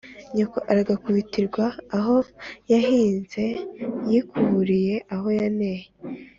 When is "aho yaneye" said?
5.15-5.83